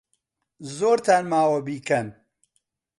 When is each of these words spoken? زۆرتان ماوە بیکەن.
زۆرتان 0.77 1.23
ماوە 1.31 1.59
بیکەن. 1.67 2.07